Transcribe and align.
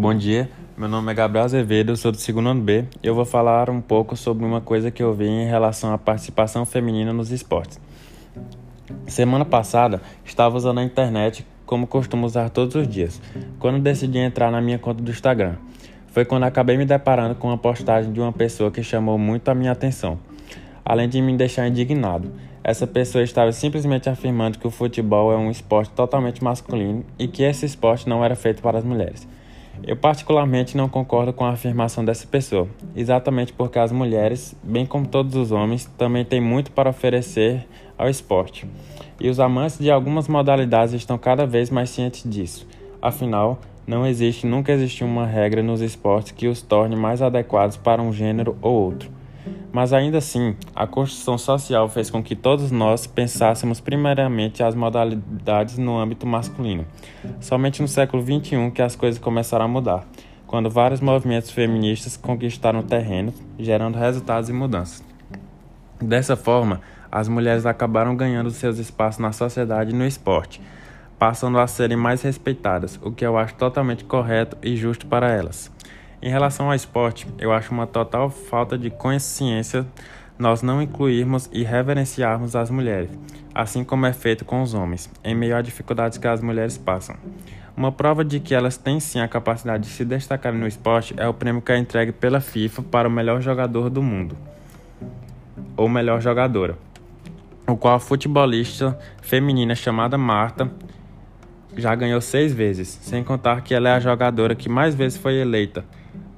Bom 0.00 0.14
dia, 0.14 0.48
meu 0.78 0.88
nome 0.88 1.12
é 1.12 1.14
Gabriel 1.14 1.44
Azevedo, 1.44 1.94
sou 1.94 2.10
do 2.10 2.16
segundo 2.16 2.48
ano 2.48 2.62
B 2.62 2.86
e 3.02 3.06
eu 3.06 3.14
vou 3.14 3.26
falar 3.26 3.68
um 3.68 3.82
pouco 3.82 4.16
sobre 4.16 4.46
uma 4.46 4.58
coisa 4.58 4.90
que 4.90 5.02
eu 5.02 5.12
vi 5.12 5.26
em 5.26 5.46
relação 5.46 5.92
à 5.92 5.98
participação 5.98 6.64
feminina 6.64 7.12
nos 7.12 7.30
esportes. 7.30 7.78
Semana 9.06 9.44
passada, 9.44 10.00
estava 10.24 10.56
usando 10.56 10.78
a 10.78 10.82
internet 10.82 11.46
como 11.66 11.86
costumo 11.86 12.24
usar 12.24 12.48
todos 12.48 12.76
os 12.76 12.88
dias, 12.88 13.20
quando 13.58 13.78
decidi 13.78 14.16
entrar 14.16 14.50
na 14.50 14.58
minha 14.62 14.78
conta 14.78 15.02
do 15.02 15.10
Instagram. 15.10 15.56
Foi 16.06 16.24
quando 16.24 16.44
acabei 16.44 16.78
me 16.78 16.86
deparando 16.86 17.34
com 17.34 17.48
uma 17.48 17.58
postagem 17.58 18.10
de 18.10 18.20
uma 18.20 18.32
pessoa 18.32 18.70
que 18.70 18.82
chamou 18.82 19.18
muito 19.18 19.50
a 19.50 19.54
minha 19.54 19.72
atenção, 19.72 20.18
além 20.82 21.10
de 21.10 21.20
me 21.20 21.36
deixar 21.36 21.68
indignado. 21.68 22.32
Essa 22.64 22.86
pessoa 22.86 23.22
estava 23.22 23.52
simplesmente 23.52 24.08
afirmando 24.08 24.58
que 24.58 24.66
o 24.66 24.70
futebol 24.70 25.30
é 25.30 25.36
um 25.36 25.50
esporte 25.50 25.90
totalmente 25.90 26.42
masculino 26.42 27.04
e 27.18 27.28
que 27.28 27.42
esse 27.42 27.66
esporte 27.66 28.08
não 28.08 28.24
era 28.24 28.34
feito 28.34 28.62
para 28.62 28.78
as 28.78 28.84
mulheres. 28.84 29.28
Eu 29.82 29.96
particularmente 29.96 30.76
não 30.76 30.88
concordo 30.88 31.32
com 31.32 31.44
a 31.44 31.50
afirmação 31.50 32.04
dessa 32.04 32.26
pessoa, 32.26 32.68
exatamente 32.94 33.52
porque 33.52 33.78
as 33.78 33.90
mulheres, 33.90 34.54
bem 34.62 34.84
como 34.84 35.06
todos 35.06 35.34
os 35.34 35.52
homens, 35.52 35.86
também 35.96 36.24
têm 36.24 36.40
muito 36.40 36.70
para 36.70 36.90
oferecer 36.90 37.66
ao 37.96 38.08
esporte. 38.08 38.66
E 39.18 39.28
os 39.28 39.40
amantes 39.40 39.78
de 39.78 39.90
algumas 39.90 40.28
modalidades 40.28 40.94
estão 40.94 41.18
cada 41.18 41.46
vez 41.46 41.70
mais 41.70 41.90
cientes 41.90 42.22
disso. 42.24 42.66
Afinal, 43.00 43.58
não 43.86 44.06
existe 44.06 44.46
nunca 44.46 44.72
existiu 44.72 45.06
uma 45.06 45.26
regra 45.26 45.62
nos 45.62 45.80
esportes 45.80 46.32
que 46.32 46.46
os 46.46 46.62
torne 46.62 46.94
mais 46.94 47.20
adequados 47.20 47.76
para 47.76 48.00
um 48.00 48.12
gênero 48.12 48.56
ou 48.62 48.72
outro. 48.72 49.10
Mas 49.72 49.92
ainda 49.92 50.18
assim, 50.18 50.56
a 50.74 50.86
construção 50.86 51.38
social 51.38 51.88
fez 51.88 52.10
com 52.10 52.22
que 52.22 52.34
todos 52.34 52.72
nós 52.72 53.06
pensássemos 53.06 53.80
primeiramente 53.80 54.62
as 54.62 54.74
modalidades 54.74 55.78
no 55.78 55.96
âmbito 55.98 56.26
masculino. 56.26 56.84
Somente 57.40 57.80
no 57.80 57.86
século 57.86 58.22
XXI 58.22 58.70
que 58.72 58.82
as 58.82 58.96
coisas 58.96 59.20
começaram 59.20 59.66
a 59.66 59.68
mudar, 59.68 60.04
quando 60.46 60.68
vários 60.68 61.00
movimentos 61.00 61.50
feministas 61.50 62.16
conquistaram 62.16 62.82
terreno, 62.82 63.32
gerando 63.58 63.96
resultados 63.96 64.48
e 64.48 64.52
mudanças. 64.52 65.04
Dessa 66.02 66.34
forma, 66.34 66.80
as 67.12 67.28
mulheres 67.28 67.64
acabaram 67.64 68.16
ganhando 68.16 68.50
seus 68.50 68.78
espaços 68.78 69.20
na 69.20 69.30
sociedade 69.30 69.90
e 69.90 69.94
no 69.94 70.04
esporte, 70.04 70.60
passando 71.18 71.58
a 71.58 71.66
serem 71.66 71.96
mais 71.96 72.22
respeitadas, 72.22 72.98
o 73.02 73.12
que 73.12 73.24
eu 73.24 73.36
acho 73.38 73.54
totalmente 73.54 74.04
correto 74.04 74.56
e 74.62 74.74
justo 74.76 75.06
para 75.06 75.30
elas. 75.30 75.70
Em 76.22 76.28
relação 76.28 76.66
ao 76.66 76.74
esporte, 76.74 77.26
eu 77.38 77.50
acho 77.50 77.72
uma 77.72 77.86
total 77.86 78.28
falta 78.28 78.76
de 78.76 78.90
consciência 78.90 79.86
nós 80.38 80.60
não 80.60 80.82
incluirmos 80.82 81.48
e 81.50 81.62
reverenciarmos 81.62 82.54
as 82.54 82.70
mulheres, 82.70 83.10
assim 83.54 83.82
como 83.82 84.04
é 84.04 84.12
feito 84.12 84.44
com 84.44 84.62
os 84.62 84.74
homens, 84.74 85.10
em 85.24 85.34
meio 85.34 85.56
às 85.56 85.64
dificuldades 85.64 86.18
que 86.18 86.26
as 86.26 86.42
mulheres 86.42 86.76
passam. 86.76 87.16
Uma 87.74 87.90
prova 87.90 88.22
de 88.22 88.38
que 88.38 88.54
elas 88.54 88.76
têm 88.76 89.00
sim 89.00 89.20
a 89.20 89.28
capacidade 89.28 89.84
de 89.84 89.88
se 89.88 90.04
destacar 90.04 90.52
no 90.52 90.66
esporte 90.66 91.14
é 91.16 91.26
o 91.26 91.32
prêmio 91.32 91.62
que 91.62 91.72
é 91.72 91.78
entregue 91.78 92.12
pela 92.12 92.40
FIFA 92.40 92.82
para 92.82 93.08
o 93.08 93.10
melhor 93.10 93.40
jogador 93.40 93.88
do 93.88 94.02
mundo, 94.02 94.36
ou 95.74 95.88
melhor 95.88 96.20
jogadora, 96.20 96.76
o 97.66 97.78
qual 97.78 97.94
a 97.94 98.00
futebolista 98.00 98.98
feminina 99.22 99.74
chamada 99.74 100.18
Marta 100.18 100.70
já 101.76 101.94
ganhou 101.94 102.20
seis 102.20 102.52
vezes, 102.52 102.88
sem 102.88 103.24
contar 103.24 103.62
que 103.62 103.74
ela 103.74 103.88
é 103.88 103.92
a 103.92 104.00
jogadora 104.00 104.54
que 104.54 104.68
mais 104.68 104.94
vezes 104.94 105.16
foi 105.16 105.36
eleita 105.36 105.82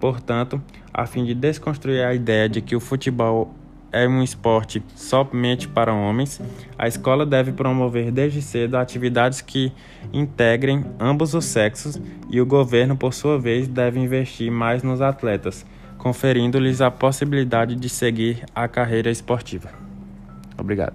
Portanto, 0.00 0.60
a 0.92 1.06
fim 1.06 1.24
de 1.24 1.34
desconstruir 1.34 2.02
a 2.02 2.14
ideia 2.14 2.48
de 2.48 2.60
que 2.60 2.74
o 2.74 2.80
futebol 2.80 3.54
é 3.92 4.06
um 4.08 4.22
esporte 4.22 4.82
somente 4.94 5.68
para 5.68 5.92
homens, 5.92 6.40
a 6.78 6.88
escola 6.88 7.26
deve 7.26 7.52
promover 7.52 8.10
desde 8.10 8.40
cedo 8.40 8.76
atividades 8.76 9.40
que 9.40 9.72
integrem 10.12 10.84
ambos 10.98 11.34
os 11.34 11.44
sexos 11.44 12.00
e 12.30 12.40
o 12.40 12.46
governo, 12.46 12.96
por 12.96 13.12
sua 13.12 13.38
vez, 13.38 13.68
deve 13.68 14.00
investir 14.00 14.50
mais 14.50 14.82
nos 14.82 15.00
atletas, 15.00 15.66
conferindo-lhes 15.98 16.80
a 16.80 16.90
possibilidade 16.90 17.74
de 17.74 17.88
seguir 17.88 18.44
a 18.54 18.66
carreira 18.68 19.10
esportiva. 19.10 19.70
Obrigado. 20.56 20.94